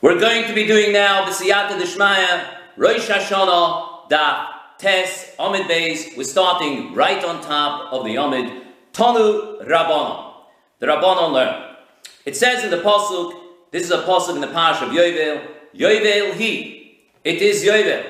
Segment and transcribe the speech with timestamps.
[0.00, 2.46] We're going to be doing now the Siyata Dishmaya,
[2.76, 4.48] Rosh Hashanah, Da
[4.78, 6.16] Tes, Omid Beis.
[6.16, 10.34] We're starting right on top of the Omid, Tonu Rabbanon.
[10.80, 11.76] The Rabbanon learn.
[12.26, 13.32] It says in the Pasuk,
[13.70, 17.00] this is a Pasuk in the Pash of Yovel, Yovel He.
[17.24, 18.04] It is Yovel.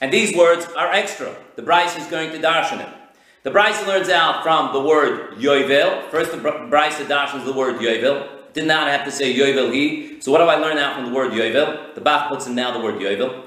[0.00, 1.34] And these words are extra.
[1.56, 3.03] The Bryce is going to darshan it.
[3.44, 6.08] The Bryce learns out from the word Yovel.
[6.08, 10.18] First, the Bryce darshans the word Yovel did not have to say Yovel he.
[10.22, 11.94] So what do I learn out from the word Yovel?
[11.94, 13.44] The Bach puts in now the word Yovel.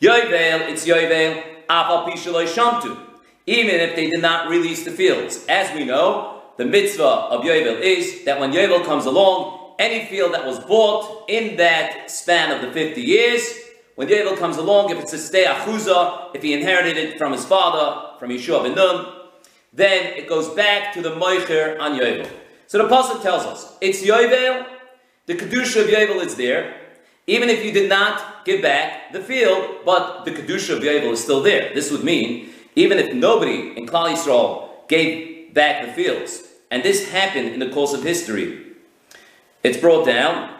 [0.00, 2.96] Yovel, it's Yovel, Afal Shamtu.
[3.44, 5.44] Even if they did not release the fields.
[5.48, 10.32] As we know, the mitzvah of Yovel is that when Yovel comes along, any field
[10.32, 13.52] that was bought in that span of the 50 years,
[13.96, 17.44] when Yovel comes along, if it's a stay achuza, if he inherited it from his
[17.44, 19.19] father, from Yeshua ben Nun,
[19.72, 22.28] then it goes back to the moicher on Yovel.
[22.66, 24.66] So the Pasuk tells us, it's Yovel,
[25.26, 26.74] the Kedusha of Yovel is there,
[27.26, 31.22] even if you did not give back the field, but the Kedusha of Yovel is
[31.22, 31.72] still there.
[31.74, 37.10] This would mean, even if nobody in Klal Yisrael gave back the fields, and this
[37.10, 38.66] happened in the course of history,
[39.62, 40.56] it's brought down,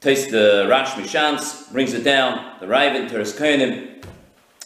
[0.00, 3.34] taste the Rash Mishans, brings it down, the Raven, Teres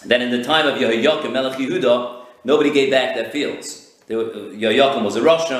[0.04, 3.85] that in the time of Yehoiakim, Melech Yehuda, nobody gave back their fields.
[4.08, 5.50] Yehoiakim uh, was a Rosh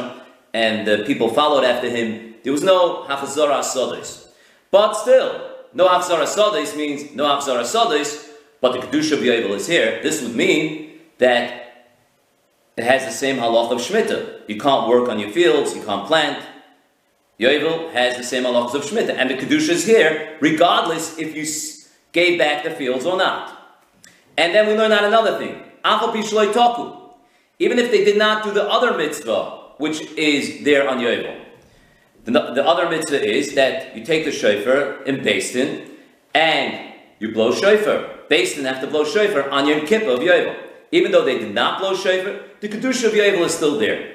[0.55, 4.29] and the people followed after him, there was no Hafazara Sodis.
[4.71, 8.31] But still, no Hafazara Sodis means no Hafazara Sodis,
[8.61, 10.01] but the Kedusha of is here.
[10.03, 11.67] This would mean that
[12.77, 14.49] it has the same halach of Shemitah.
[14.49, 16.45] You can't work on your fields, you can't plant.
[17.41, 21.45] Yovel has the same halachas of Shemitah, and the Kedusha is here, regardless if you
[22.13, 23.53] gave back the fields or not.
[24.39, 25.63] And then we learn out another thing.
[27.59, 31.43] Even if they did not do the other mitzvah, which is there on Yovel.
[32.25, 35.91] The, the other mitzvah is that you take the shofar in Basin
[36.35, 38.11] and you blow shofar.
[38.29, 40.57] Basin have to blow shofar on Yom Kippur of Yovel.
[40.93, 44.13] Even though they did not blow shofar, the Kedusha of Yovel is still there.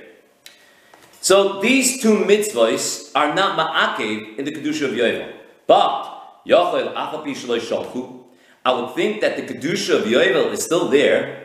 [1.21, 5.33] So these two mitzvahs are not ma'akev in the Kedusha of Yovel.
[5.67, 8.25] But, Yochel achapi shaloi
[8.65, 11.40] I would think that the Kedusha of Yovel is still there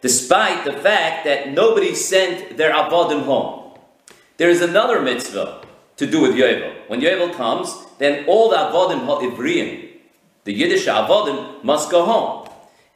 [0.00, 3.78] despite the fact that nobody sent their avodim home.
[4.36, 5.62] There is another mitzvah
[5.96, 6.72] to do with Yovel.
[6.88, 9.90] When Yovel comes, then all the avodim ha'ivriim,
[10.44, 12.48] the Yiddish avodim, must go home.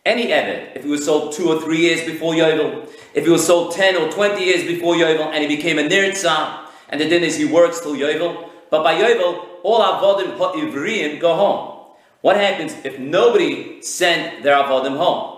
[0.07, 3.47] Any Eved, if he was sold two or three years before Yovel, if he was
[3.47, 7.23] sold 10 or 20 years before Yovel, and he became a Nirtzah, and the din
[7.23, 11.91] is he works till Yovel, but by Yovel, all avodim ha'ivriim go home.
[12.23, 15.34] What happens if nobody sent their avodim home?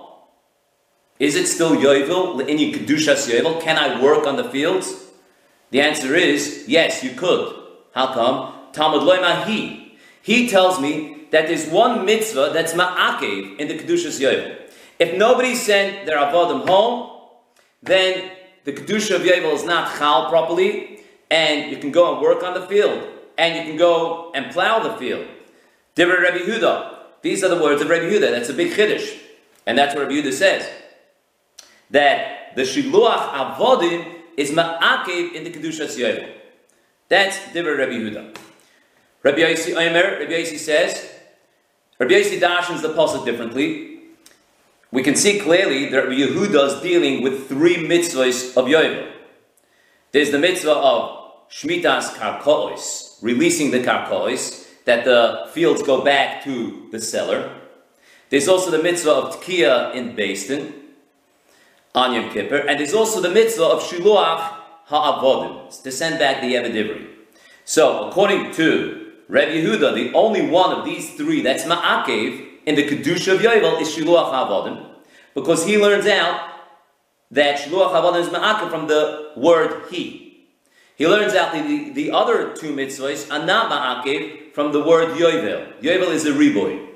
[1.19, 3.61] Is it still Yovel, Le'ini Kedushas Yovel?
[3.63, 5.07] Can I work on the fields?
[5.71, 7.55] The answer is yes, you could.
[7.95, 8.53] How come?
[8.73, 9.99] Talmud Loima He.
[10.21, 14.57] He tells me that there's one mitzvah that's Ma'akev in the Kedushas Yovel.
[14.99, 17.21] If nobody sent their Avodim home,
[17.83, 18.31] then
[18.65, 21.01] the Kedusha of Yovel is not Chal properly,
[21.31, 23.07] and you can go and work on the field,
[23.39, 25.27] and you can go and plow the field.
[25.95, 26.95] Divrei Rabbi Yehuda.
[27.23, 28.31] These are the words of Rabbi Yehuda.
[28.31, 29.19] That's a big chiddush.
[29.67, 30.69] And that's what Rabbi Yehuda says
[31.91, 36.33] that the shiluach avodim is ma'akev in the kedushas yovel.
[37.09, 38.37] That's Divrei Rabbi Yehuda.
[39.23, 41.09] Rabbi Yossi Omer, Rabbi Yossi says,
[41.99, 44.01] Rabbi Yossi dashens the pasuk differently.
[44.91, 49.13] We can see clearly that Rabbi Yehuda is dealing with three mitzvahs of yovel.
[50.13, 56.89] There's the mitzvah of shmitas karkois, releasing the karkois, that the fields go back to
[56.93, 57.53] the seller.
[58.31, 60.73] There's also the mitzvah of tkiya in Basin,
[61.97, 64.53] on Yom Kippur, and there's also the mitzvah of Shiluach
[64.85, 67.09] Ha'avodim, to send back the Evedivri.
[67.65, 72.87] So, according to Rev Yehuda, the only one of these three that's Ma'akev in the
[72.87, 74.87] Kedusha of Yovel is Shiluach Ha'avodim,
[75.35, 76.51] because he learns out
[77.31, 80.45] that Shiluach Ha'avodim is Ma'akev from the word he.
[80.97, 85.17] He learns out the, the, the other two mitzvahs are not Ma'akev from the word
[85.17, 85.81] Yovel.
[85.81, 86.87] Yovel is a riboy.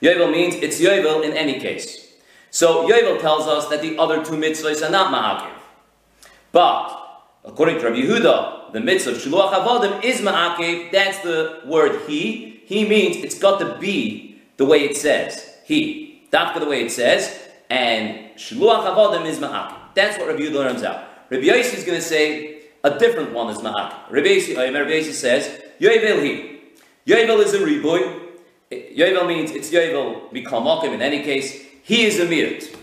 [0.00, 2.03] Yovel means it's Yovel in any case.
[2.54, 5.58] So Yovel tells us that the other two mitzvahs are not ma'akiv.
[6.52, 6.86] But,
[7.44, 10.92] according to Rabbi Yehuda, the mitzvah of Shiluach Avodim is ma'akiv.
[10.92, 12.62] That's the word he.
[12.64, 15.50] He means it's got to be the way it says.
[15.64, 16.28] He.
[16.32, 17.36] Dafka the way it says.
[17.70, 19.92] And Shiluach Avodim is ma'akiv.
[19.96, 21.08] That's what Rabbi Yehuda learns out.
[21.30, 24.10] Rabbi Yossi is going to say a different one is ma'akiv.
[24.10, 26.60] Uh, Rabbi Yossi says, Yovel he.
[27.04, 28.30] Yovel is a riboy.
[28.70, 32.76] Yovel means it's Yovel mikal in any case he is a miut.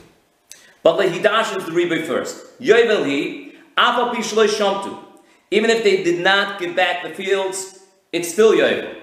[0.84, 2.60] But the Hidash is the Rebbe first.
[2.60, 5.04] Yovel he, Pishloi.
[5.50, 7.80] Even if they did not give back the fields,
[8.14, 8.96] it's still yovel.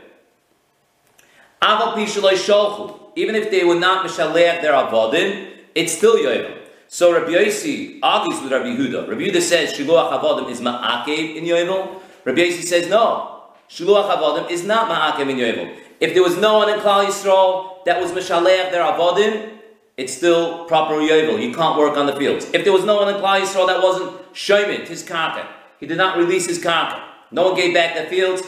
[1.60, 2.98] Sholchu.
[3.16, 6.56] Even if they would not mishalech their avodim, it's still yovel.
[6.86, 9.08] So Rabbi Yossi argues with Rabbi Yehuda.
[9.08, 12.00] Rabbi Yehuda says shiluach avodim is ma'akev in yovel.
[12.24, 13.42] Rabbi Yossi says no.
[13.68, 15.76] Shiluach avodim is not ma'akev in yovel.
[16.00, 19.57] If there was no one in Klal Yisrael that was mishalech their avodim,
[19.98, 21.42] it's still proper yovel.
[21.42, 22.46] You can't work on the fields.
[22.54, 25.44] If there was no one in Klal Yisrael that wasn't shomit his karka,
[25.80, 27.02] he did not release his karka.
[27.32, 28.42] No one gave back the fields.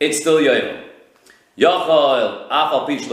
[0.00, 0.82] It's still yovel.
[1.56, 3.08] Yachal achal pish.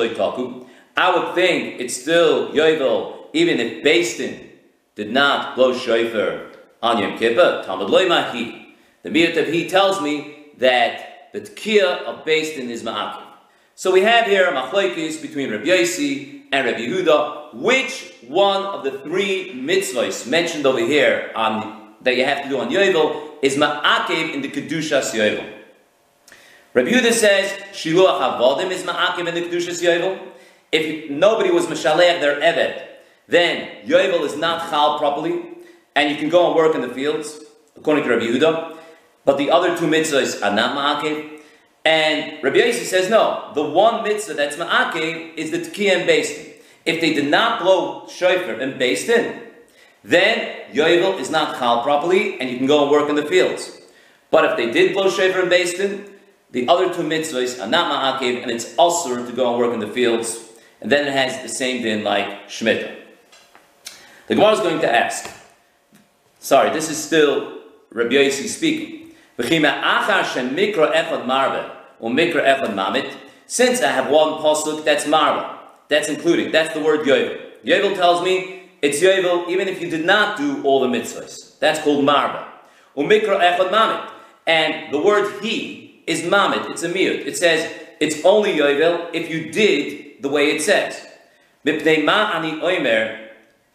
[0.97, 4.49] I would think it's still yovel even if Basin
[4.95, 6.47] did not blow shofar
[6.81, 7.63] on Yom Kippur.
[7.63, 8.75] Talmud loy mahi.
[9.03, 13.21] The Mirat he tells me that the tkiya of Basin is ma'akim.
[13.75, 17.55] So we have here a machlokes between Rabbi Yossi and Rabbi Yehuda.
[17.55, 22.59] Which one of the three mitzvahs mentioned over here on that you have to do
[22.59, 25.51] on Yovel is ma'akev in the kedushas Yovel?
[26.73, 30.19] Rabbi Yehuda says shiluach avodim is ma'akev in the kedushas Yovel.
[30.71, 32.87] If nobody was mishalech their evet,
[33.27, 35.41] then Yovel is not chal properly,
[35.95, 37.39] and you can go and work in the fields,
[37.75, 38.77] according to Rabbi Yehuda.
[39.25, 41.32] But the other two mitzvahs are not ma'akev.
[41.85, 46.53] And Rabbi Yossi says, no, the one mitzvah that's ma'akev is the tkiyah bastin.
[46.85, 49.41] If they did not blow shofar and bastin,
[50.03, 53.81] then yovel is not chal properly, and you can go and work in the fields.
[54.31, 56.09] But if they did blow shofar and bastin,
[56.51, 59.79] the other two mitzvahs are not ma'akev, and it's also to go and work in
[59.79, 60.39] the fields.
[60.81, 62.95] And then it has the same din like Shemitah.
[64.27, 65.29] The Gemara is going to ask,
[66.39, 67.59] sorry, this is still
[67.91, 69.02] Rabbi Yossi speaking.
[69.35, 69.51] Since
[73.81, 75.59] I have one pasuk that's marva,
[75.89, 77.39] that's including, that's the word yovel.
[77.65, 81.57] Yovel tells me it's yovel even if you did not do all the mitzvahs.
[81.59, 82.47] That's called marva.
[82.95, 84.11] Umikra echad mamit.
[84.45, 87.25] And the word he is mamit, it's a miut.
[87.25, 91.07] It says it's only yovel if you did the way it says.
[91.65, 93.29] Mipnei ma ani oimer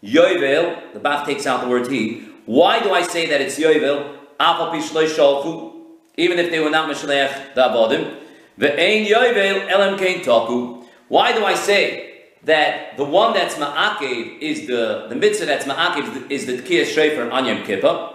[0.05, 2.28] yovel, the Bach takes out the word he.
[2.46, 4.18] Why do I say that it's yovel?
[6.19, 8.17] Even if they were not Mishlech the Avodim.
[8.58, 10.82] Ve'ein kein taku.
[11.08, 16.31] Why do I say that the one that's ma'akev is the, the mitzvah that's ma'akev
[16.31, 18.14] is the tkiyah shofar on Yom Kippur,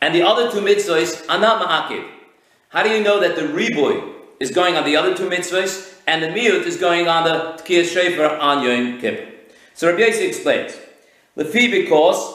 [0.00, 2.06] and the other two mitzvahs are not ma'akev?
[2.70, 6.22] How do you know that the riboy is going on the other two mitzvahs and
[6.22, 9.26] the miut is going on the tkiyah shofar on Yom Kippur?
[9.74, 10.76] So Rabbi Yossi explains,
[11.36, 12.34] lefi because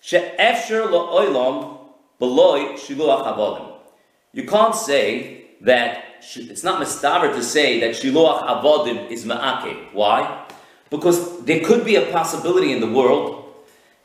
[0.00, 1.73] she'efsher la'olam
[2.24, 3.66] Beloy shiluach avodim.
[4.32, 6.04] You can't say that
[6.36, 9.92] it's not mistaver to say that shiluach avodim is ma'ake.
[9.92, 10.46] Why?
[10.88, 13.44] Because there could be a possibility in the world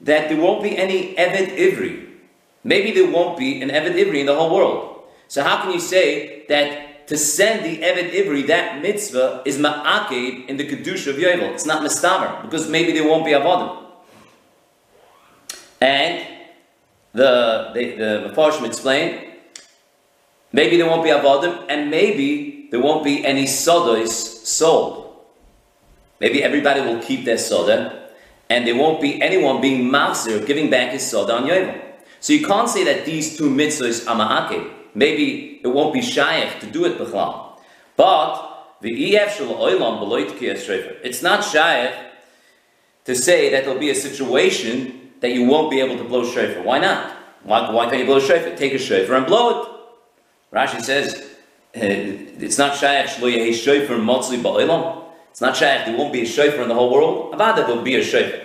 [0.01, 2.10] that there won't be any Eved Ivri.
[2.66, 5.04] Maybe there won't be an Eved Ivri in the whole world.
[5.30, 10.50] So how can you say that to send the Eved Ivri, that mitzvah, is ma'akev
[10.50, 11.54] in the Kedusha of Yovel?
[11.54, 13.86] It's not mistaver, because maybe there won't be avodim.
[15.80, 16.39] And
[17.14, 19.34] the the, the Mepharshim explain,
[20.52, 25.16] maybe there won't be avodim, and maybe there won't be any sodas sold.
[26.20, 28.10] Maybe everybody will keep their soda,
[28.50, 31.82] and there won't be anyone being master giving back his soda on Yovel.
[32.20, 34.70] So you can't say that these two mitzvahs are ma'akev.
[34.94, 37.57] Maybe it won't be shaykh to do it b'chlam.
[37.95, 41.94] But the ef oilam b'loit ki It's not shaykh
[43.06, 46.64] to say that there'll be a situation that you won't be able to blow shofar.
[46.64, 47.16] Why not?
[47.44, 48.56] Why, why can't you blow shofar?
[48.56, 49.69] Take a shofar and blow it.
[50.54, 51.16] Rashi says,
[51.76, 55.04] uh, it's not shaykh shlo yehi shofar motzli ba'ilam.
[55.31, 57.33] It's not shaykh, there won't be a shofar in the whole world.
[57.33, 58.42] Avada will be a shofar.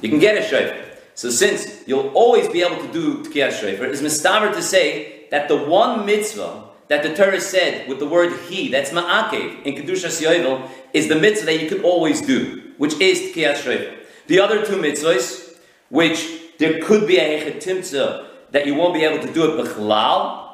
[0.00, 0.84] You can get a shofar.
[1.14, 5.48] So since you'll always be able to do tkiyah shofar, it's mistaver to say that
[5.48, 10.22] the one mitzvah that the Torah said with the word he, that's ma'akev, in Kedushas
[10.22, 13.94] Yovel, is the mitzvah that you can always do, which is tkiyah shofar.
[14.26, 15.47] The other two mitzvahs,
[15.88, 20.50] which there could be a hechetimtza that you won't be able to do it b'chlal,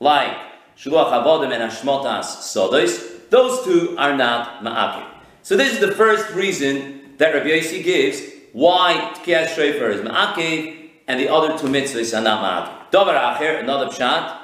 [0.00, 0.36] like
[0.76, 5.06] shluach avodim and hashmotas sodos, those two are not ma'akim.
[5.42, 8.22] So this is the first reason that Rabbi Yossi gives
[8.52, 12.90] why tkiyas shofar is ma'akim and the other two mitzvahs are not ma'akim.
[12.90, 14.38] Dover acher, another pshat,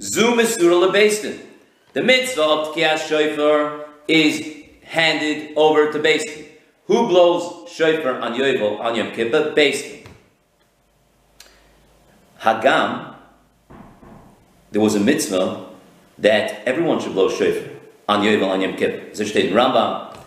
[0.00, 1.40] zu mesura lebastin.
[1.92, 6.46] The mitzvah of tkiyas shofar is handed over to Basin.
[6.88, 9.52] Who blows shofar on Yovel on Yom Kippur?
[9.54, 10.06] Based.
[12.40, 13.14] Hagam,
[14.72, 15.66] there was a mitzvah
[16.18, 17.70] that everyone should blow shofar
[18.08, 19.06] on Yovel on Yom Kippur.
[19.06, 20.18] In Rambam,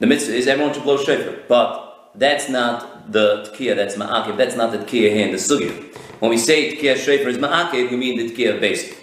[0.00, 4.56] the mitzvah is everyone should blow shofar, but that's not the tkiyah, that's ma'akiv, that's
[4.56, 5.90] not the tkiyah here in the sugya.
[6.20, 8.94] When we say Tkiyah Shofar is Ma'akev, we mean the Tkiyah Din.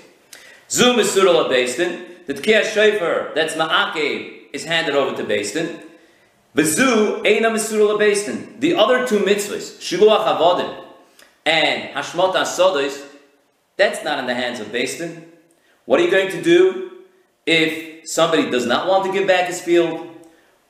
[0.70, 2.06] Zoom is Surah Din.
[2.28, 5.80] The Tkiyah Shofar, that's Ma'akev, is handed over to Din.
[6.58, 10.86] V'zu Eina The other two mitzvahs, Shiluach Avodim
[11.46, 13.00] and Hashmot Asodos,
[13.76, 15.32] that's not in the hands of Beis Din.
[15.86, 17.04] What are you going to do
[17.46, 20.10] if somebody does not want to give back his field,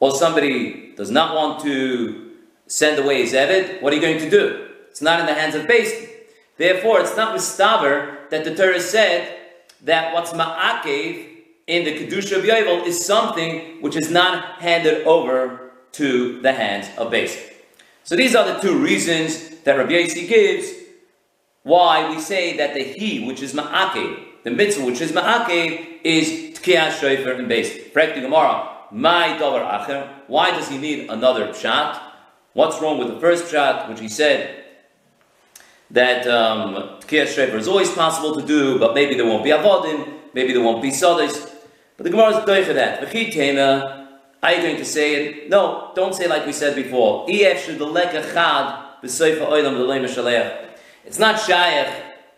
[0.01, 2.34] or somebody does not want to
[2.67, 3.82] send away his Evid?
[3.82, 4.67] What are you going to do?
[4.89, 6.10] It's not in the hands of Beis Din.
[6.58, 9.38] Therefore, it's not mistaver that the Torah said
[9.84, 11.29] that what's ma'akev
[11.65, 15.67] in the Kedusha of Yovel is something which is not handed over
[15.98, 17.38] to the hands of Beis
[18.04, 20.72] So these are the two reasons that Rabbi Yossi gives
[21.63, 26.58] why we say that the he, which is ma'akev, the mitzvah, which is ma'akev, is
[26.58, 27.50] tkiyah shofar and.
[27.94, 28.70] Correct the Gemara.
[28.89, 30.08] My davar acher.
[30.27, 32.00] Why does he need another pshat?
[32.54, 34.63] What's wrong with the first pshat, which he said
[35.92, 40.08] that um, tkiyah shofar is always possible to do, but maybe there won't be avodim,
[40.34, 41.51] maybe there won't be sadis.
[41.98, 43.01] But the Gemara is doy for that.
[44.48, 45.50] Are you going to say it?
[45.50, 47.25] No, don't say like we said before.
[47.27, 47.60] It's
[51.20, 51.92] not shayach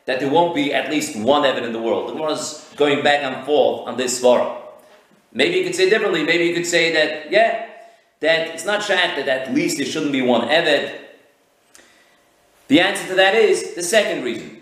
[0.05, 2.09] that there won't be at least one Evid in the world.
[2.09, 4.59] The Gemara is going back and forth on this svara.
[5.31, 6.23] Maybe you could say differently.
[6.23, 7.67] Maybe you could say that, yeah,
[8.21, 10.91] that it's not shayach that at least there shouldn't be one Evid.
[12.69, 14.55] The answer to that is the second reason.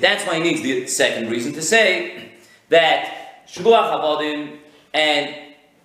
[0.00, 2.30] That's why he needs the second reason to say
[2.68, 4.58] that shluach havadim
[4.98, 5.34] and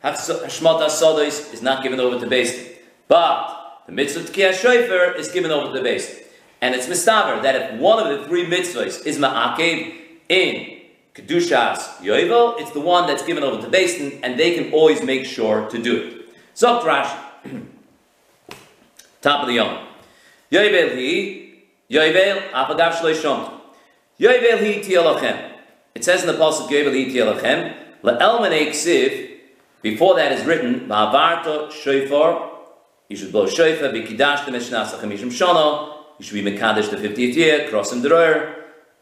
[0.03, 2.75] hashmat hasodos is not given over to beistin.
[3.07, 6.23] But the mitzvah tkiyah shofar is given over to beistin.
[6.61, 9.93] And it's mistaver that if one of the three mitzvahs is ma'akev
[10.29, 10.79] in
[11.13, 15.25] kedushas yovel, it's the one that's given over to beistin, and they can always make
[15.25, 16.55] sure to do it.
[16.55, 17.65] Zok Rashi.
[19.21, 19.87] Top of the Yom.
[20.51, 23.61] Yovel hi, Yovel apagav shleishom.
[24.19, 25.51] Yovel hi tielachem.
[25.93, 29.31] It says in the Pasuk Yovel hi tielachem, le'elmenei ksiv,
[29.81, 32.51] before that is written, Ma'avarto shofar,
[33.09, 37.35] you should blow shofar, b'kidash the mishnasa chamishim shana, you should be mekadesh the 50th
[37.35, 38.55] year, cross him droyer,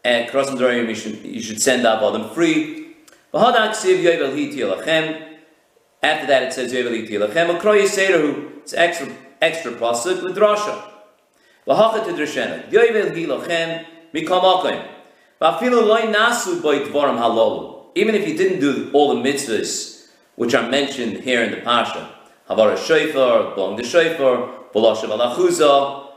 [0.04, 2.94] and cross droyer, you should, you should send them free.
[3.34, 5.38] V'hadak ksiv Yovel hi tielachem,
[6.02, 9.08] after that it says Yovel hi tielachem, akroy yiseirahu, it's extra
[9.42, 10.82] extra pasuk with drasha.
[11.66, 12.70] V'hachet drashena.
[12.70, 14.88] Yovel gilochem mikamakim.
[15.40, 17.81] V'afilu loy nasu by dvarim halolu.
[17.94, 22.14] Even if you didn't do all the mitzvahs which are mentioned here in the pasha,
[22.48, 26.08] havara shofar, blowing the shofar, v'lashav alachuza,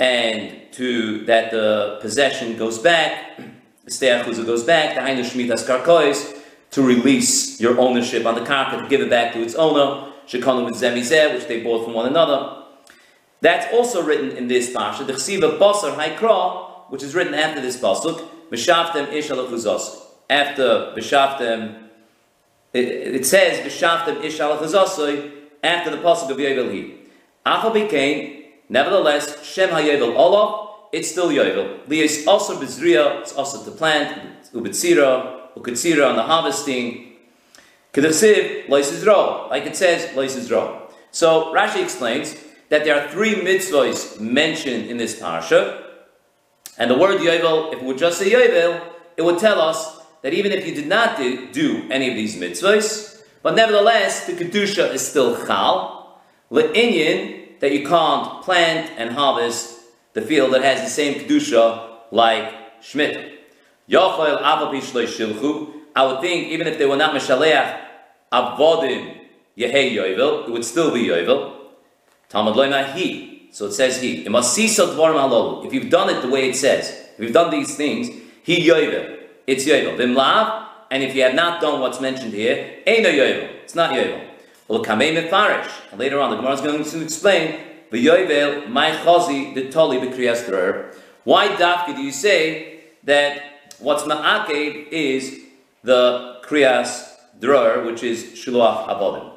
[0.00, 3.36] and to that the possession goes back,
[3.84, 6.34] the steachuza goes back, the hainu shmitas karkois,
[6.70, 10.64] to release your ownership on the carpet, to give it back to its owner, shekanu
[10.64, 12.64] with zemizeh, which they bought from one another.
[13.42, 17.78] That's also written in this parsha, the chsiva basar haikra, which is written after this
[17.78, 20.07] pasuk, b'shaftem ish alachuzos.
[20.30, 21.88] After b'shaftem,
[22.72, 25.32] it, it says b'shaftem ish alachuzosoi
[25.62, 26.94] after the pasuk of Yovel hi.
[27.46, 31.88] Afa became, nevertheless, shem hayovel olav, it's still Yovel.
[31.88, 37.14] Lias also b'zriya, it's also to plant, ubetzira, uketzira on the harvesting.
[37.92, 40.90] Kedechsiv, loisizro, like it says, loisizro.
[41.10, 42.36] So Rashi explains,
[42.68, 45.82] that there are three mitzvahs mentioned in this parsha.
[46.76, 48.80] And the word Yovel, if it would just say Yovel,
[49.16, 53.22] it would tell us that even if you did not do, any of these mitzvahs,
[53.42, 56.20] but nevertheless, the Kedusha is still Chal,
[56.50, 59.78] Le'inyin, that you can't plant and harvest
[60.12, 63.34] the field that has the same Kedusha like Shilchu,
[65.96, 67.80] I would think even if they were not Meshaleach
[68.32, 69.16] Avodim
[69.56, 71.54] Yehei Yovel, it would still be Yovel.
[72.28, 73.48] Talmud loyma he.
[73.50, 74.26] So it says he.
[74.26, 78.08] If you've done it the way it says, if you've done these things,
[78.42, 79.17] he yovel.
[79.48, 79.96] It's yovel.
[79.96, 80.66] Vimlav.
[80.90, 83.48] And if you have not done what's mentioned here, no yovel.
[83.64, 84.22] It's not yovel.
[84.68, 85.72] Well, kamei mefarish.
[85.90, 87.58] And later on, the Gemara is going to explain
[87.90, 94.88] the yovel my chazi the toli b'kriyas Why dafka do you say that what's ma'akev
[94.90, 95.40] is
[95.82, 99.32] the kriyas dror, which is shiluach avodim?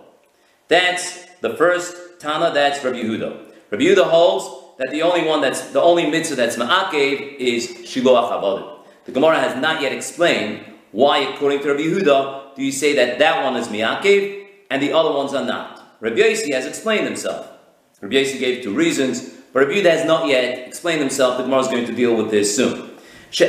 [0.68, 3.46] That's the first Tana, that's Rabbi Yehuda.
[3.72, 8.30] Rabbi Yehuda holds that the only one that's the only mitzvah that's ma'akev is shiloach
[8.30, 8.71] avodim.
[9.05, 13.17] The Gemara has not yet explained why, according to Rabbi Yehuda, do you say that
[13.20, 15.98] that one is mi'akev and the other ones are not.
[16.00, 17.48] Rabbi Yossi has explained himself.
[18.01, 21.38] Rabbi Yossi gave two reasons, but Rabbi Yehuda has not yet explained himself.
[21.38, 22.91] The Gemara is going to deal with this soon.
[23.31, 23.46] So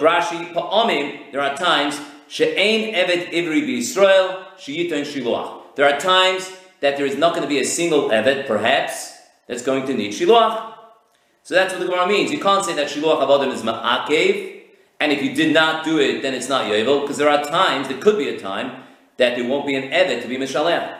[0.00, 4.38] Rashi, pa'amim, there are times she'ein evet ivri b'Yisrael,
[5.74, 9.12] there are times that there is not going to be a single Evet, perhaps,
[9.48, 10.81] that's going to need shiluach.
[11.44, 12.30] So that's what the Gemara means.
[12.30, 14.62] You can't say that shiluach avodim is ma'akev,
[15.00, 17.88] and if you did not do it, then it's not yovel, because there are times,
[17.88, 18.84] there could be a time,
[19.16, 20.98] that there won't be an evet to be mishalech.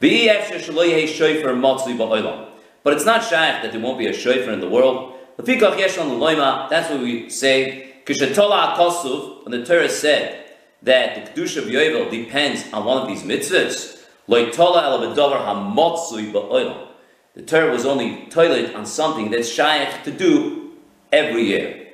[0.00, 0.10] But
[2.92, 5.14] it's not shaykh that there won't be a shofar in the world.
[5.36, 7.84] That's what we say.
[8.06, 8.32] When the
[9.66, 10.44] Torah said
[10.82, 13.96] that the kedusha of yovel depends on one of these mitzvahs,
[17.38, 20.72] the Torah was only toilet on something that's shaykh to do
[21.12, 21.86] every year.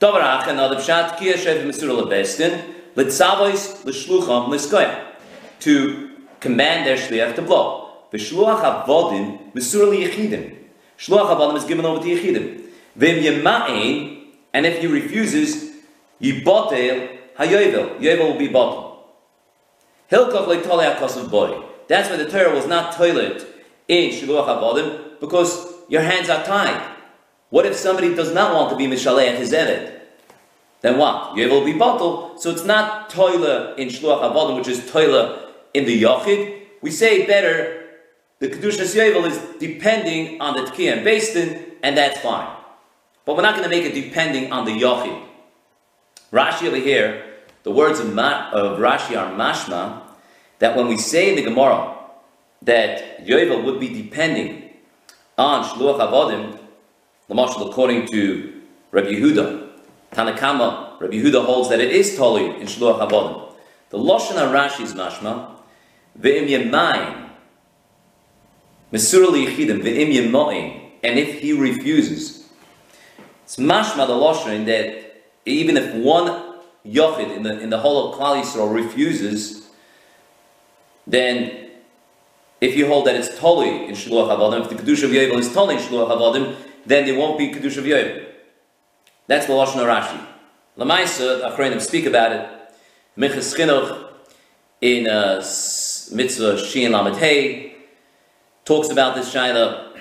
[0.00, 0.10] To
[6.40, 7.90] command their shliach to blow.
[8.10, 10.56] V'shluach avodim mesura liyichidim.
[10.98, 12.62] Shluach avodim is given over to yichidim.
[12.98, 15.72] V'im yema'in, and if he refuses,
[16.22, 19.04] yibotel hayovel, yovel will be bottled.
[20.10, 21.64] Hilkach like akosav boy.
[21.86, 23.49] That's why the Torah was not toilet
[23.90, 26.80] in shluach avodim, because your hands are tied.
[27.50, 30.00] What if somebody does not want to be Mishaleh his Eved?
[30.82, 31.36] Then what?
[31.36, 32.40] You will be bottled.
[32.40, 36.62] So it's not toiler in Shluach Avodim, which is toiler in the Yochid.
[36.80, 37.84] We say better,
[38.38, 42.48] the Kedushas Yovel is depending on the Tkiyah and Basin, and that's fine.
[43.26, 45.22] But we're not going to make it depending on the Yochid.
[46.32, 47.24] Rashi over here,
[47.64, 50.00] the words of, Ma- of Rashi are mashma,
[50.60, 51.96] that when we say in the Gemara
[52.62, 54.70] that Yovel would be depending
[55.38, 56.58] on Shluach Avodim,
[57.28, 59.68] the marshal according to Rabbi Yehuda,
[60.12, 63.52] Tanakama, Rabbi Yehuda holds that it is toli in Shluach Avodim.
[63.90, 65.56] The Lashon Rashi is mashma,
[66.18, 67.30] ve'im yemayim,
[68.92, 72.48] mesur liyichidim, ve'im yemayim, and if he refuses,
[73.44, 78.18] it's mashma the Lashon that even if one yochid in the, in the whole of
[78.18, 79.68] Klal Yisrael refuses,
[81.06, 81.59] then
[82.60, 85.52] if you hold that it's toli in Shluach Avodim, if the Kedusha of Yovel is
[85.52, 88.26] toli in Shluach Avodim, then there won't be Kedusha of Yovel.
[89.26, 90.26] That's the Lashon Rashi.
[90.76, 92.48] Lamaisa, Achronim speak about it.
[93.16, 94.08] Minchas Chinuch
[94.80, 97.72] in uh, Mitzvah Shein Lamed
[98.64, 99.96] talks about this Shaila.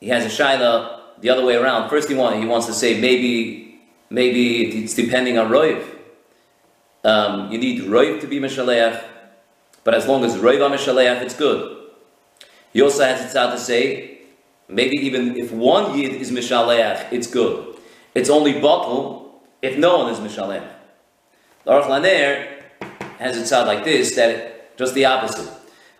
[0.00, 1.88] He has a Shaila the other way around.
[1.88, 3.80] First he, want, he wants to say maybe
[4.10, 5.84] maybe it's depending on Roiv.
[7.02, 9.02] Um, you need Roiv to be Mishaleach,
[9.82, 11.83] but as long as are Mishaleach, it's good.
[12.74, 14.14] He also has it out to say
[14.68, 17.76] Maybe even if one yid is mishaleach, it's good.
[18.14, 20.66] It's only bottle if no one is mishalech.
[21.64, 22.62] The Laner
[23.18, 25.50] has it sound like this, that just the opposite.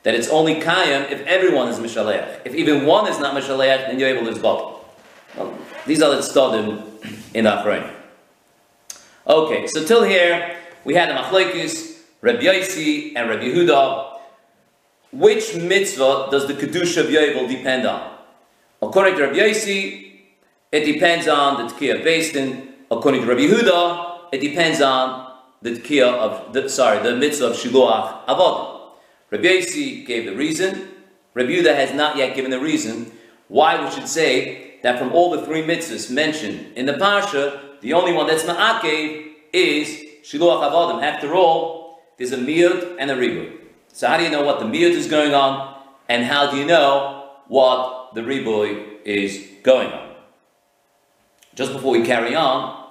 [0.02, 2.40] That it's only kayam if everyone is mishalech.
[2.44, 4.84] If even one is not mishalech, then you're able to bottle.
[5.36, 5.56] Well,
[5.86, 6.84] these are the studim
[7.34, 7.90] in Achron.
[9.26, 14.13] Okay, so till here we had the machlekes, Rabbi Yossi and Rabbi Yehuda.
[15.14, 18.18] Which mitzvah does the kedusha of Yovel depend on?
[18.82, 20.10] According to Rabbi Yossi,
[20.72, 22.74] it depends on the Tkiyah Basin.
[22.90, 27.52] According to Rabbi Yehuda, it depends on the Tkiyah of, the, sorry, the mitzvah of
[27.52, 28.90] Shiluach Avodah.
[29.30, 30.88] Rabbi Yossi gave the reason.
[31.34, 33.12] Rabbi Yehuda has not yet given the reason
[33.46, 37.92] why we should say that from all the three mitzvahs mentioned in the Parsha, the
[37.92, 39.86] only one that's Ma'akev is
[40.24, 41.04] Shiluach Avodim.
[41.04, 43.60] After all, there's a Miyud and a Ribud.
[43.94, 45.72] So how do you know what the Miyud is going on,
[46.08, 50.14] and how do you know what the riboy is going on.
[51.54, 52.90] Just before we carry on,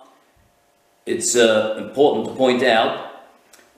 [1.05, 3.25] it's uh, important to point out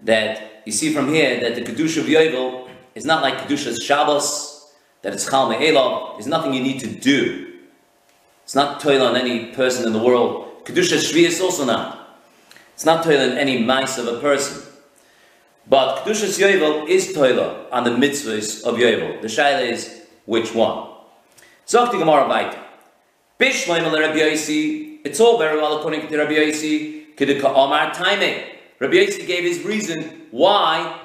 [0.04, 4.72] that you see from here that the Kedusha of Yovel is not like Kedusha's Shabbos,
[5.02, 7.54] that it's Chal Me'elav, there's nothing you need to do.
[8.44, 10.64] It's not toil on any person in the world.
[10.64, 12.22] Kedusha Shvi is also not.
[12.76, 14.65] It's not toil on any mice of a person.
[15.68, 19.22] But Kedushas Yovel is toiler on the mitzvahs of Yovel.
[19.22, 20.90] The shaila is which one?
[21.68, 22.60] The Gemara weiter.
[23.40, 28.46] Bishleim Rabbi Yossi, it's all very well according to Rabbi Yossi, Kidika Omar Taime.
[28.80, 31.02] Rabbi Yossi gave his reason why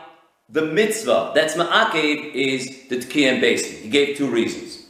[0.49, 3.83] the mitzvah, that's Ma'akev, is the Tkiyam Basin.
[3.83, 4.87] He gave two reasons.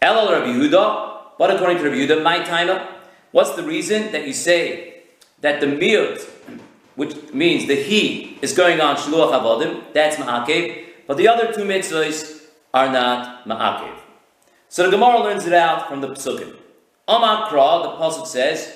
[0.00, 2.88] Elal Rabbi Yehuda, but according to Rabbi Yehuda, my timer,
[3.30, 5.02] what's the reason that you say
[5.42, 6.28] that the miut,
[6.94, 11.62] which means the he, is going on Shiluach Avodim, that's Ma'akev, but the other two
[11.62, 12.42] mitzvahs
[12.74, 13.96] are not Ma'akev.
[14.68, 16.56] So the Gemara learns it out from the Psukim.
[17.08, 18.72] Amakra, the Pasuk says,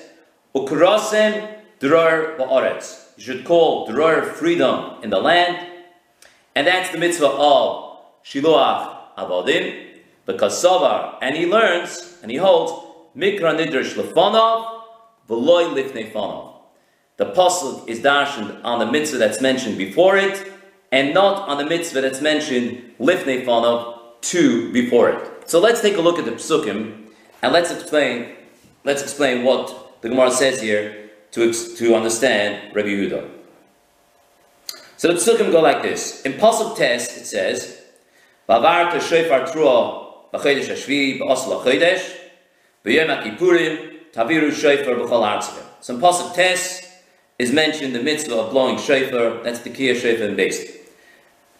[0.54, 3.16] Ukrasem dror ba'aretz.
[3.16, 5.66] You should call dror freedom in the land.
[6.54, 9.86] And that's the mitzvah of Shiluach Avodim,
[10.24, 12.72] because Savar, and he learns, and he holds,
[13.16, 14.82] Mikra Nidrish Lefanov,
[15.28, 16.55] Veloy Lifnei.
[17.16, 20.52] The Pasuk is darshaned on the mitzvah that's mentioned before it,
[20.92, 25.48] and not on the mitzvah that's mentioned Lifnei Fanov, two before it.
[25.48, 27.06] So let's take a look at the psukim
[27.42, 28.32] and let's explain.
[28.84, 33.30] Let's explain what the Gemara says here to, to understand Rabbi Yehuda.
[34.96, 36.22] So the psukim go like this.
[36.22, 37.82] In pasuk test it says,
[38.48, 42.14] "Bavar shofar trua b'chodesh hashvi b'osel hachodesh
[42.84, 46.85] b'yom ha'kippurim taviru shofar b'chol artzim." So in pasuk test
[47.38, 49.42] is mentioned the mitzvah of blowing shofar.
[49.42, 50.92] That's the kiyah shofar in basic.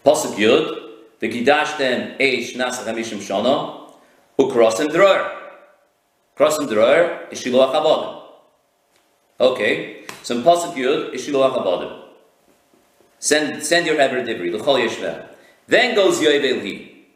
[0.05, 3.91] Pasuk yud v'kidashtem eish nasach hamishim shana
[4.39, 5.33] ukrosim dror.
[6.37, 8.23] Krosim dror is shiloach avodim.
[9.39, 12.03] Okay, so in pasuk yud is shiloach avodim.
[13.19, 15.27] Send, send your ever divri, l'chol yeshveh.
[15.67, 17.07] Then goes Yovel he.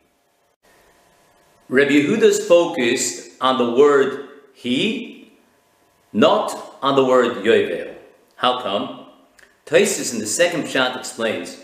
[1.68, 5.31] Rabbi Yehuda's focused on the word he,
[6.12, 7.89] not on the word Yovel.
[8.40, 9.05] How come?
[9.66, 11.59] Taisus in the second pshat explains,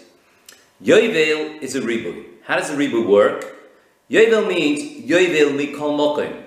[0.84, 2.22] Yovel is a ribu.
[2.44, 3.46] How does a ribu work?
[4.10, 6.42] Yovel means Yovel mikol mokim.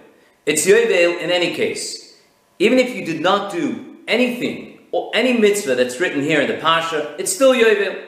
[0.45, 2.15] It's Yovel in any case.
[2.59, 6.57] Even if you did not do anything or any mitzvah that's written here in the
[6.57, 7.99] Pasha, it's still Yovel.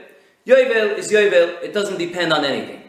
[0.45, 2.83] Yovel is Yovel, it doesn't depend on anything.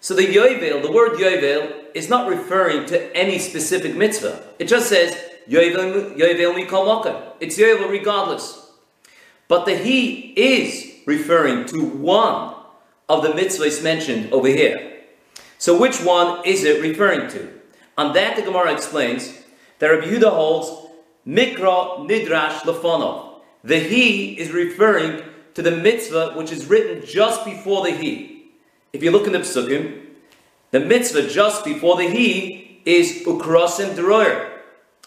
[0.00, 4.42] So the Yovel, the word Yovel, is not referring to any specific mitzvah.
[4.58, 5.14] It just says
[5.46, 7.34] Yovel Mikol Mokim.
[7.40, 8.59] It's Yovel regardless.
[9.50, 12.54] But the He is referring to one
[13.08, 15.02] of the mitzvahs mentioned over here.
[15.58, 17.52] So which one is it referring to?
[17.98, 19.36] On that the Gemara explains
[19.80, 20.68] that Rabbi Yehuda holds
[21.26, 23.40] Mikra Nidrash Lefonov.
[23.64, 25.20] The he is referring
[25.54, 28.52] to the mitzvah which is written just before the he.
[28.92, 30.00] If you look in the psukim,
[30.70, 34.48] the mitzvah just before the he is ukrosim deroyer.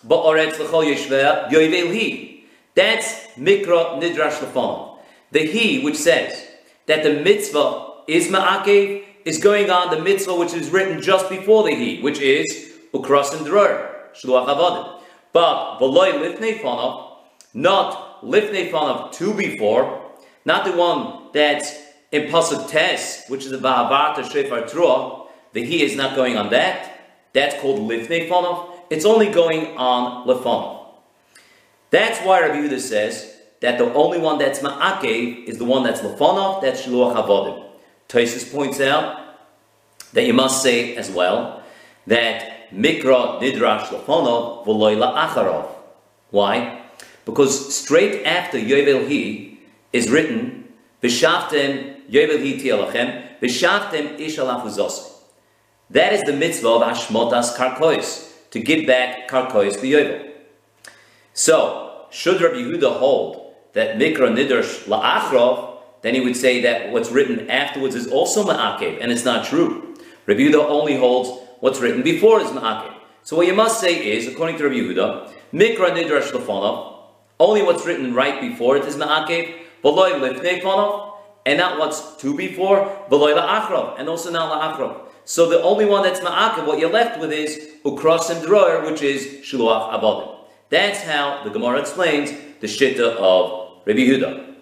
[0.06, 2.33] Ba'oretz l'chol yeshveh yoivel he.
[2.76, 4.98] That's mikra nidrash lefon.
[5.32, 6.48] The he which says
[6.88, 11.64] that the mitzvah is ma'akev is going on the mitzvah which is written just before
[11.64, 15.02] the he, which is ukrosim deroyer, shluach avodim.
[15.32, 17.18] But v'loy lifnei fonav,
[17.54, 20.12] not lifnei of two before,
[20.46, 21.76] not the one that's
[22.12, 25.28] in pasuk tes, which is the ba'avata shefar trua.
[25.54, 26.92] The he is not going on that.
[27.34, 28.70] That's called lifnei of.
[28.90, 30.83] It's only going on lefonov.
[31.94, 36.02] That's why Rabbi Yehuda says that the only one that's ma'akev is the one that's
[36.02, 36.64] lefonov.
[36.64, 37.70] That's shiluach havodim.
[38.10, 39.38] Tosis points out
[40.14, 41.62] that you must say as well
[42.08, 45.70] that mikra nidrash lefonov v'loy la'acharov.
[46.32, 46.82] Why?
[47.26, 49.60] Because straight after Yovel Hi
[49.94, 50.70] is written,
[51.04, 54.38] V'shaftem Yovel Hi tialachem, V'shaftem ish
[55.92, 60.32] That is the mitzvah of Hashmotas Karkois, to give back Karkois to Yovel.
[61.36, 61.83] So,
[62.14, 67.50] should Rabbi Yehuda hold that Mikra Nidrash La'achrov, then he would say that what's written
[67.50, 69.96] afterwards is also Ma'akev, and it's not true.
[70.28, 72.94] Rabbi Yehuda only holds what's written before is Ma'akev.
[73.24, 76.94] So what you must say is, according to Rabbi Yehuda, Mikra Nidrash Lafonov,
[77.40, 82.36] only what's written right before it is ma'akev, v'loy lifnei ponov, and not what's to
[82.36, 85.08] before, v'loy la'achrov, and also not la'achrov.
[85.26, 89.26] So the only one that's ma'akev, what you're left with is ukrosim droyer, which is
[89.44, 90.33] shluach avodim.
[90.74, 94.56] That's how the Gemara explains the shitta of Rabbi Yehuda.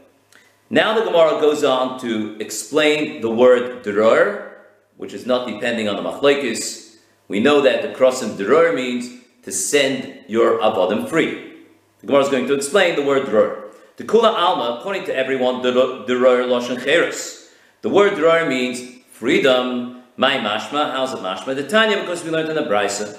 [0.69, 4.51] Now the Gemara goes on to explain the word droyer,
[4.97, 6.97] which is not depending on the machlekes.
[7.29, 9.09] We know that the krosim droyer means
[9.43, 11.63] to send your avodim free.
[12.01, 13.71] The Gemara is going to explain the word dror.
[13.95, 17.49] The kula alma, according to everyone, dror loshen cheres.
[17.83, 18.81] The word dror means
[19.13, 20.03] freedom.
[20.17, 21.55] My mashma, how's it mashma?
[21.55, 23.17] The Tanya, because we learned in the Brisa.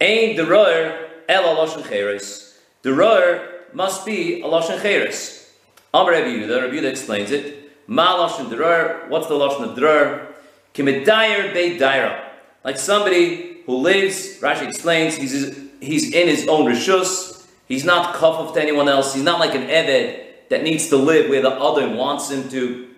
[0.00, 2.58] Ein dror el loshen cheres.
[2.82, 5.52] The dror must be a loshen cheres.
[5.94, 7.70] Amr Rabbi Yehuda, Rabbi Yehuda explains it.
[7.86, 9.08] Ma loshen dror.
[9.08, 10.28] What's the loshen of dror?
[10.74, 12.28] Kimidayer be daira.
[12.64, 14.40] Like somebody who lives.
[14.40, 17.32] Rashi explains he's he's in his own rishus
[17.72, 19.14] He's not kafuf to anyone else.
[19.14, 22.90] He's not like an Eved that needs to live where the other wants him to.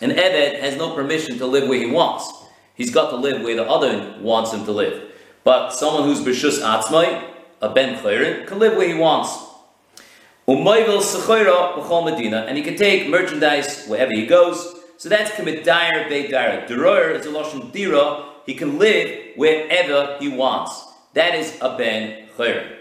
[0.00, 2.32] An Eved has no permission to live where he wants.
[2.76, 5.10] He's got to live where the other wants him to live.
[5.42, 7.24] But someone who's Bishus Atzmai,
[7.60, 9.46] a Ben Chayrin, can live where he wants.
[10.46, 14.76] Medina, and he can take merchandise wherever he goes.
[14.96, 16.66] So that's Kamidayr Beidayr.
[16.66, 18.24] Duroyer is a Lashon Dira.
[18.46, 20.86] He can live wherever he wants.
[21.12, 22.76] That is a Ben Chayrin.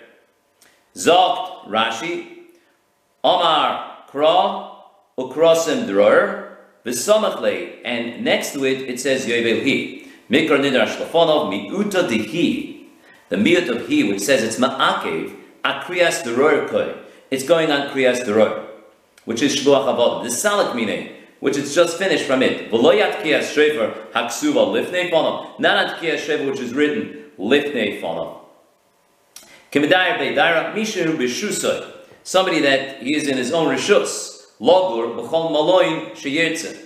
[0.96, 2.38] Zogt Rashi,
[3.24, 4.76] Omar Kra,
[5.20, 10.08] Ukrosim Dror, V'samachle, and next to it it says Yovel Hi.
[10.32, 12.77] Mikra Nidar Shlafonov, Mi'uta Dihi.
[13.30, 15.36] The miut of He, which says it's Ma'akev,
[15.66, 16.96] Akriyas Dror Koi.
[17.30, 18.66] It's going on Kriyas Dror,
[19.26, 20.24] which is Shluach Avod.
[20.24, 22.72] The Salik meaning, which is just finished from it.
[22.72, 25.60] V'loyat kiyas shofar haksuva lifnei fonav.
[25.60, 28.40] Not kiyas shofar, which is written lifnei fonav.
[29.72, 31.92] Kemedayar beidara mishu b'shusay.
[32.24, 34.46] Somebody that he is in his own rishus.
[34.62, 36.86] Logur b'chol maloin sheyirtze.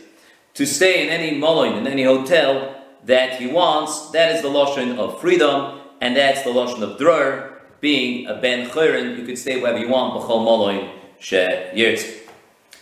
[0.56, 2.76] To stay in any maloin, in any hotel
[3.06, 7.62] that he wants, that is the lotion of freedom, and that's the lotion of Dror,
[7.80, 12.20] being a ben chayrin, you could stay wherever you want, b'chol maloin sheyirtze.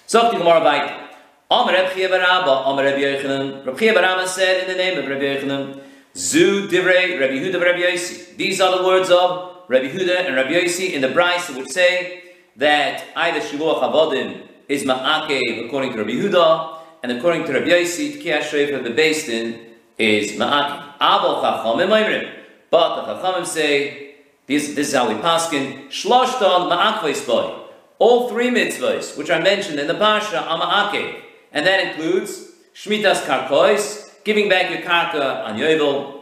[0.07, 1.05] So the Gemara weiter.
[1.51, 3.65] Amar Reb Chia Barabba, Amar Reb Yochanan.
[3.65, 5.81] Reb said in the name of Reb Yochanan,
[6.15, 8.35] Zu Divrei Reb Yehuda Reb Yosi.
[8.37, 12.23] These are the words of Reb Yehuda and Reb Yosi in the Bryce which say
[12.55, 18.21] that either Shiluach Avodim is Ma'akev according to Reb Yehuda, and according to Reb Yosi,
[18.21, 19.59] Tkiyah Shreif the Basin
[19.97, 20.85] is Ma'akev.
[21.01, 22.38] Abel Chachamim Oimrim.
[22.69, 27.55] But the Chachamim say, this, this is how we paskin, Shloshton Ma'akveis Boy.
[27.97, 31.21] All three mitzvahs, which are mentioned in the Parsha, are Ma'akev.
[31.51, 36.21] And that includes Shmitas Karkois, giving back your karka on Yovel,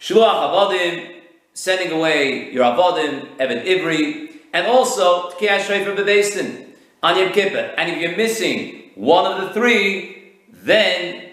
[0.00, 1.20] Shiluach Avodim,
[1.54, 7.74] sending away your Avodim, Evan Ivri, and also Tkiyah Shrefer Bebesin on Yom Kippur.
[7.76, 11.30] And if you're missing one of the three, then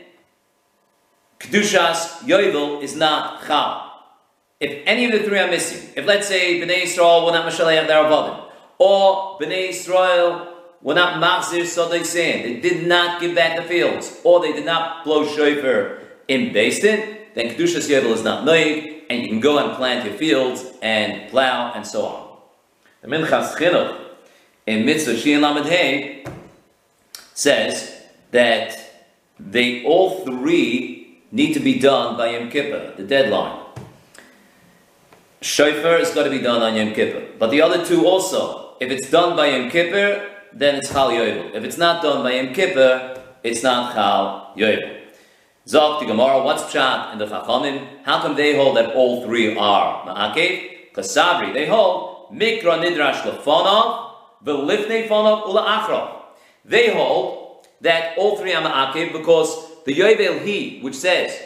[1.40, 3.83] Kedushas Yovel is not Chal.
[4.60, 7.86] If any of the three are missing, if let's say Bnei Yisrael will not Mashaleh
[7.88, 8.46] their Avodim,
[8.78, 10.48] or Bnei Yisrael
[10.82, 14.66] were not Machzir Sodai Sin, they did not give back the fields, or they did
[14.66, 19.58] not blow shofar in Basin, then Kedushas Yovel is not Noig, and you can go
[19.58, 22.38] and plant your fields and plow and so on.
[23.02, 24.00] The Minchas Chinuch
[24.66, 26.30] in Mitzvah Shi Lamed
[27.34, 28.78] says that
[29.40, 33.63] they all three need to be done by Yom Kippur, the deadline.
[35.44, 38.78] Shofar is got to be done on Yom Kippur, but the other two also.
[38.80, 41.54] If it's done by Yom Kippur, then it's Chal Yovel.
[41.54, 45.02] If it's not done by Yom Kippur, it's not Chal Yovel.
[45.68, 48.04] Zok the Gemara, what's pshat in the Chachamim?
[48.04, 50.94] How come they hold that all three are ma'akev?
[50.94, 54.12] Kasabri, they hold mikra nidrash lefonov,
[54.46, 56.22] v'lifnei fonov ula achro.
[56.64, 61.38] They hold that all three are ma'akev because the yovel he, which says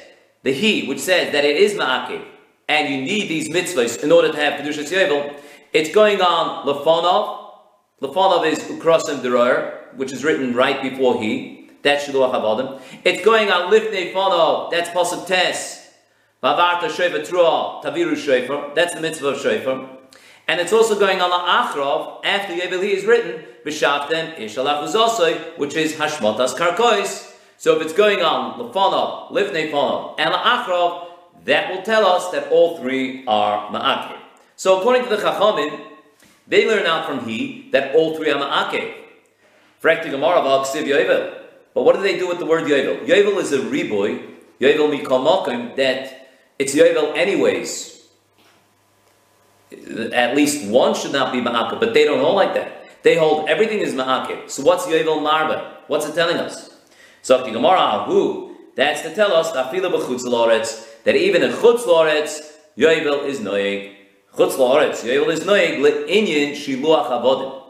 [0.44, 2.24] the he, which says that it is ma'akev,
[2.68, 5.36] and you need these mitzvahs in order to have kedushas yovel,
[5.74, 7.46] it's going on lefonov.
[8.02, 11.70] Lefonov is ukrosim deroyer, which is written right before he.
[11.82, 12.82] That's Shiluach Avodim.
[13.04, 15.90] It's going on Lifnei Fono, that's Pasuk Tes.
[16.44, 19.90] Vavarta Shofar Trua, Taviru Shofar, that's the mitzvah of Shofar.
[20.48, 26.56] And it's also going on Achrov, after Yeveli is written, B'Shavtem Ishalach which is Hashmotas
[26.56, 27.34] Karkois.
[27.58, 31.07] So if it's going on Lefonov, Lifnei Fono, and Achrov,
[31.48, 34.20] that will tell us that all three are Ma'akev.
[34.58, 35.82] So according to the Chachamim,
[36.46, 38.40] they learn out from he that all three are.
[39.82, 41.42] Frekti Gemara V'Aksiv Yovel.
[41.74, 43.06] But what do they do with the word Yovel?
[43.06, 44.30] Yovel is a riboy,
[44.60, 46.30] Yovel mikal that
[46.60, 48.06] it's Yovel anyways.
[50.14, 53.04] At least one should not be Ma'akeh, but they don't hold like that.
[53.04, 54.50] They hold everything is Ma'akeh.
[54.50, 55.78] So what's Yovel Marba?
[55.88, 56.76] What's it telling us?
[57.22, 58.56] So Gemara, who?
[58.76, 59.52] That's to tell us
[61.08, 62.42] that even in Chutz Loretz,
[62.78, 63.96] Yovel is Noeg.
[64.36, 67.64] Chutz Loretz, Yovel is Noeg, le'inyin shiluach avodim.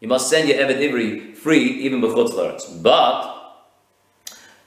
[0.00, 2.82] You must send your Evet Ivri free even b'chutz Loretz.
[2.82, 3.32] But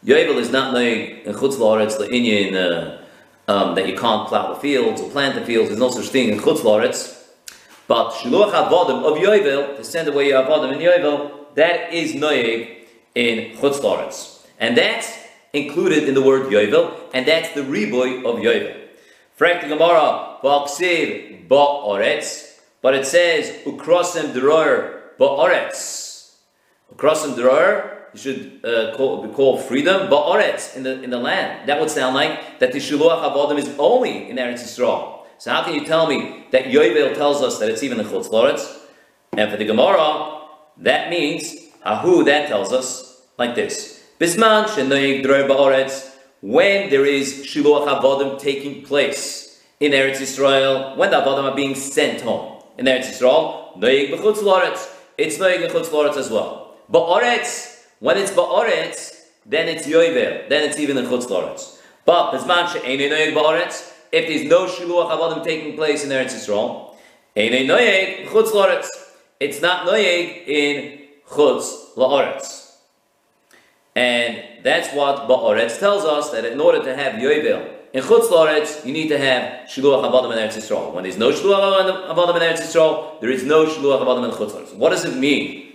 [0.04, 4.52] Yovel is not knowing in Chutz La'aretz the Inyan uh, um, that you can't plow
[4.52, 5.70] the fields or plant the fields.
[5.70, 7.28] There's no such thing in Chutz La'aretz.
[7.88, 12.88] But Shiluach Avodim of Yovel, to send away your Avodim in Yovel, that is Noeg
[13.14, 14.48] in Chutz La'aretz.
[14.60, 15.25] And that's
[15.56, 18.76] included in the word Yovel, and that's the riboy of Yovel.
[19.36, 26.36] Frank the Gemara, Ba'aksiv Ba'aretz, but it says Ukrosem Deroyer Ba'aretz.
[26.94, 31.68] Ukrosem Deroyer you should uh, call, be called freedom, ba'aretz, in the, in the land.
[31.68, 35.26] That would sound like that the shiluach avodim is only in Eretz Yisrael.
[35.38, 38.30] So how can you tell me that Yovel tells us that it's even the chutz
[38.30, 38.84] loretz?
[39.34, 40.44] And for the Gemara,
[40.78, 43.95] that means, ahu, that tells us like this.
[44.18, 51.12] Bisman shenoyig droi ba'aretz, when there is shiluach avodim taking place in Eretz Yisrael, when
[51.12, 55.92] the avodim are being sent home in Eretz Yisrael, noyig b'chutz loretz, it's noyig b'chutz
[55.92, 56.78] loretz as well.
[56.90, 61.82] Ba'aretz, when it's ba'oretz, then it's yoiver, then it's even in chutz loretz.
[62.06, 66.96] But bezman she'enei noyeg ba'oretz, if there's no shiluach avodim taking place in Eretz Yisrael,
[67.36, 68.88] enei noyeg chutz loretz.
[69.42, 72.65] It's not noyeg in chutz loretz.
[73.96, 78.86] And that's what ba'oretz tells us that in order to have yoivel in chutz loretz,
[78.86, 80.94] you need to have shiluach avodim in Eretz Yisrael.
[80.94, 84.52] When there's no shiluach avodim in Eretz Yisrael, there is no shiluach avodim in chutz
[84.52, 84.76] loretz.
[84.76, 85.66] What does it mean?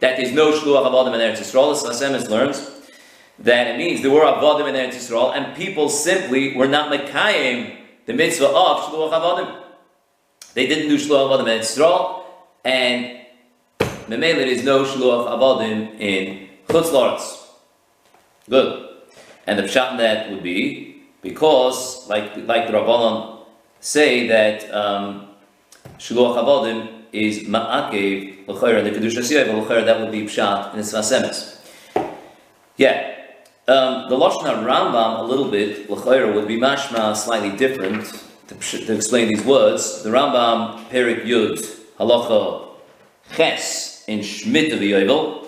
[0.00, 1.80] that there's no shluach avodim in Eretz Yisrael.
[1.80, 2.70] The Sasemis learns
[3.38, 7.76] that it means there were avodim in Eretz Yisrael, and people simply were not mekayim
[8.06, 9.62] the mitzvah of shluach avodim.
[10.54, 12.24] They didn't do shluach avodim in Eretz Yisrael,
[12.64, 13.20] and
[14.08, 17.39] memela there is no shluach avodim in chutz la'aretz.
[18.50, 18.88] Good.
[19.46, 23.46] And the pshat that would be because, like like the Rabbanon
[23.80, 25.28] say that um,
[25.98, 30.84] shluach is ma'akev l'chayr and the kedusha siyah l'chayr that would be pshat in the
[30.84, 31.56] svasemes.
[32.76, 33.16] Yeah.
[33.68, 38.04] Um, the Lashon Rambam, a little bit, L'chayra, would be mashma slightly different
[38.48, 40.02] to, to, explain these words.
[40.02, 41.58] The Rambam, Perik Yud,
[41.98, 42.70] Halacha
[43.36, 45.46] Ches, in Shmita v'Yovel,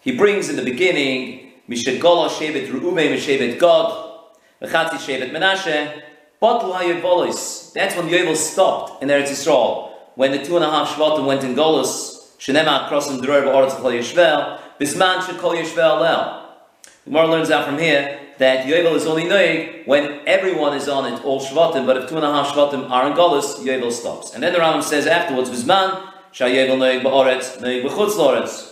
[0.00, 1.39] he brings in the beginning,
[1.70, 4.26] Mishegola Shevet Ru'ume Mishevet God,
[4.60, 6.02] V'chatzi Shevet Menashe,
[6.42, 7.72] Batlu HaYevolis.
[7.72, 9.92] That's when Yovel stopped in Eretz Yisrael.
[10.16, 13.76] When the two and a half Shvatim went in Golos, Shenema crossing the Dror Ba'aretz
[13.76, 16.56] Chol Yishvel, Bisman Shekol Yishvel Lel.
[17.04, 21.12] The Gemara learns out from here that Yovel is only noig when everyone is on
[21.12, 24.34] it, all Shvatim, but if two and a half Shvatim are in Golis, Yovel stops.
[24.34, 28.69] And then the Rambam says afterwards, Vizman, Shayevel noig ba'oretz, noig b'chutz loretz.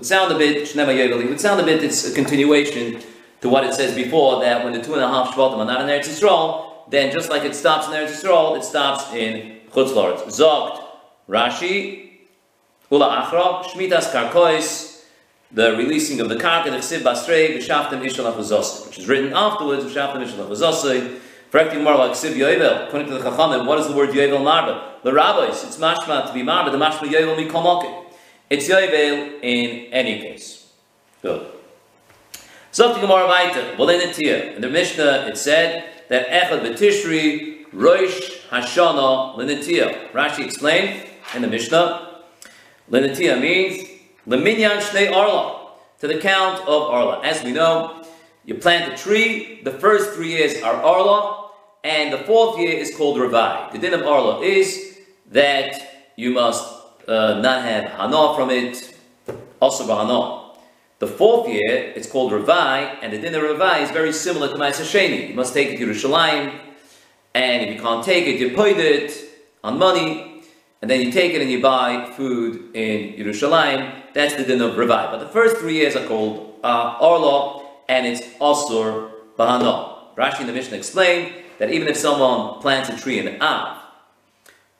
[0.00, 3.02] Would sound a bit, Shnema would sound a bit, it's a continuation
[3.42, 5.82] to what it says before, that when the two and a half Shvatim are not
[5.82, 9.92] in Eretz Yisrael, then just like it stops in Eretz Yisrael, it stops in chutz
[9.92, 10.22] loretz.
[10.22, 10.82] Zogt,
[11.28, 12.12] Rashi,
[12.90, 15.04] Ula Achra, Shmitas Karkois,
[15.52, 19.84] the releasing of the karka, the chsiv basrei, v'shaftem ishal achuzosei, which is written afterwards,
[19.84, 23.92] v'shaftem ishal achuzosei, Correcting more like Siv Yovel, according to the Chachamim, what is the
[23.92, 25.02] word Yovel Marba?
[25.02, 27.99] The rabbis, it's mashma to be Marba, the mashma Yovel Mikomoke.
[28.50, 30.72] It's Yovel in any case.
[31.22, 31.52] Good.
[32.72, 34.56] So to Gemara Vaita, Bolinatia.
[34.56, 40.10] In the Mishnah, it said that Echad B'Tishri, Rosh Hashana, Linatia.
[40.10, 42.22] Rashi explained in the Mishnah,
[42.90, 43.88] Linatia means
[44.26, 47.20] Leminyan Shnei Arla, to the count of Arla.
[47.22, 48.04] As we know,
[48.44, 51.50] you plant a tree, the first three years are Arla,
[51.84, 53.70] and the fourth year is called Ravai.
[53.70, 54.98] The din of Arla is
[55.30, 58.96] that you must uh, not have Hana from it,
[59.60, 60.56] also Bahana.
[60.98, 64.54] The fourth year, it's called Ravai, and the din of Ravai is very similar to
[64.54, 65.30] Ma'aseh Sheni.
[65.30, 66.58] You must take it to Yerushalayim,
[67.34, 69.12] and if you can't take it, you put it
[69.64, 70.42] on money,
[70.82, 74.12] and then you take it and you buy food in Yerushalayim.
[74.12, 75.10] That's the din of Ravai.
[75.10, 80.14] But the first three years are called uh, Orla, and it's Asur Bahana.
[80.16, 83.79] Rashi in the Mishnah explained that even if someone plants a tree in Av,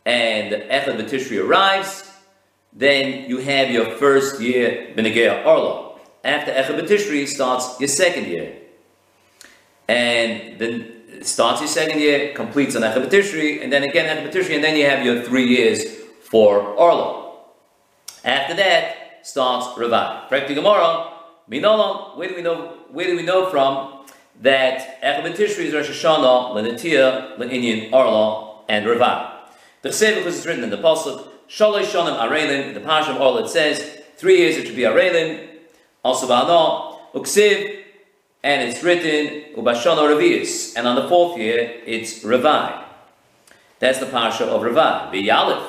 [0.04, 2.10] and Echad B'Tishri arrives,
[2.72, 5.98] then you have your first year Benegea Orla.
[6.24, 8.56] After Echad B'Tishri starts your second year.
[9.88, 14.54] And then starts your second year, completes on Echad B'Tishri, and then again Echad B'Tishri,
[14.54, 15.84] and then you have your three years
[16.22, 17.36] for Orla.
[18.24, 20.28] After that starts Ravai.
[20.28, 21.12] The Gemara,
[21.50, 24.04] Minolam, where do we know where do we know from
[24.40, 29.39] that Echad B'Tishri is Rosh Hashanah, Lenetia, Le'inyan, Orla, and Ravai.
[29.82, 33.44] The Chsev, because it's written in the Pasuk, Shalosh Shonim Arelim, the Parsha of Orla
[33.44, 35.48] it says, three years it should be Arelim,
[36.04, 37.78] also Ba'ana, Uksiv,
[38.42, 42.84] and it's written Ubashana Revius, and on the fourth year it's Ravai.
[43.78, 45.10] That's the parsha of Ravai.
[45.10, 45.66] V'yalif,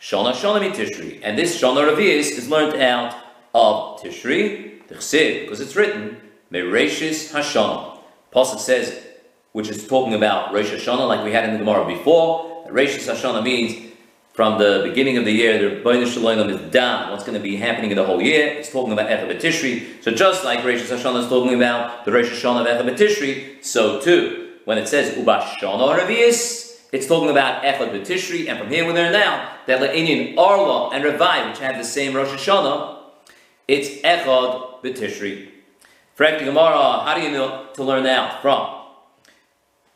[0.00, 3.14] Shona Shonami Tishri, and this Shona Revius is learned out
[3.54, 6.16] of Tishri, because it's written
[6.52, 7.98] Mereshis Hashana.
[8.34, 9.06] Pasuk says,
[9.52, 12.66] which is talking about Rosh Hashanah, like we had in the Gemara before.
[12.68, 13.92] Reshis Hashana means
[14.32, 17.10] from the beginning of the year, the Bnei Shalom is down.
[17.10, 18.46] What's going to be happening in the whole year?
[18.46, 20.02] It's talking about Echad Tishri.
[20.02, 24.00] So just like Rosh Hashanah is talking about the Rosh Hashanah of Echad Tishri, so
[24.00, 28.94] too, when it says Ubashana Revius, it's talking about Echad Tishri, and from here we
[28.94, 33.00] learn now that Le'inyan Arla and Revai, which have the same Rosh Hashanah,
[33.68, 35.48] it's Echad B'Tishri.
[36.14, 38.81] Frank Gemara, how do you know to learn that from?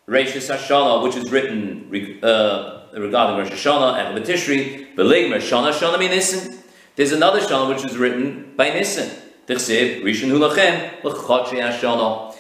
[0.09, 1.91] Rashis Hashanah, which is written
[2.23, 6.63] uh, regarding Rosh Hashanah and Tishri, Beligmer Shana Shana Nissen.
[6.95, 9.11] There's another Shana which is written by Nissen.
[9.49, 12.37] Tichsiv Rishon Hulachem L'Chotri Hashanah.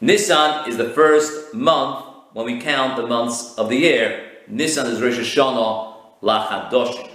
[0.00, 4.30] Nisan is the first month when we count the months of the year.
[4.48, 7.10] Nisan is Rosh Hashanah Lachadosh.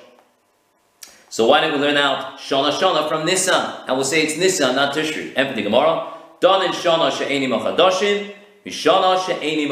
[1.30, 3.86] So why don't we learn out Shana Shana from Nisan?
[3.88, 5.34] And we'll say it's Nisan, not Tishri.
[5.36, 6.14] Empathy Gemara.
[6.42, 8.36] Don in Shana She'eni Machadoshim.
[8.72, 9.68] She'eni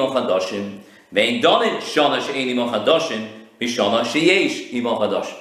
[1.41, 2.53] donin shana she'eni
[3.59, 5.33] she'yesh.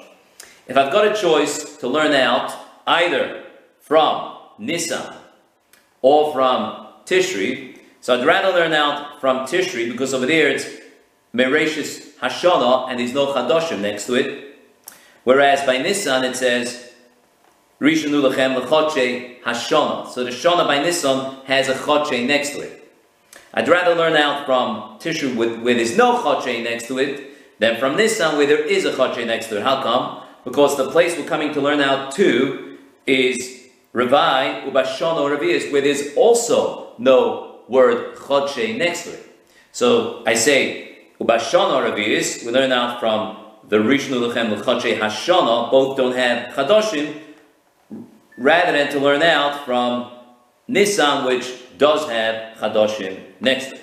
[0.68, 2.52] If I've got a choice to learn out
[2.86, 3.44] either
[3.80, 5.14] from Nisan
[6.02, 10.66] or from Tishri, so I'd rather learn out from Tishri because over there it's
[11.34, 14.57] Mereshis Hashana and there's no Chadoshim next to it.
[15.24, 16.92] Whereas by Nisan it says
[17.80, 20.09] Rishonu Lachem Lechoche Hashana.
[20.09, 22.76] So the Shana by Nisan has a Choche next to it.
[23.55, 27.78] I'd rather learn out from Tishri with, where there's no Choche next to it than
[27.78, 29.62] from Nissan where there is a Choche next to it.
[29.62, 30.22] How come?
[30.44, 36.14] Because the place we're coming to learn out to is Ravai Ubashana Ravias, where there's
[36.16, 39.22] also no word Choche next to it.
[39.72, 43.38] So I say Ubashana Ravias, we learn out from
[43.68, 47.20] the Rishnu Lechem Lechoche Hashana, both don't have Chadoshim,
[48.38, 50.11] rather than to learn out from
[50.68, 53.74] Nissan, which does have Chadoshim next.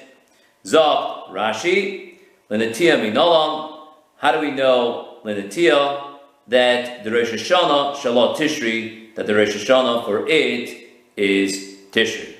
[0.65, 2.15] Zok Rashi,
[2.49, 3.87] Lenatia Minolam.
[4.17, 10.05] How do we know Lenatia that the Rosh Hashanah Shalot Tishri, that the Rosh Hashanah
[10.05, 12.35] for it is Tishri?